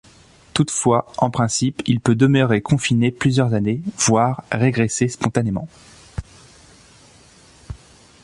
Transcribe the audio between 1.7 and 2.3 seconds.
il peut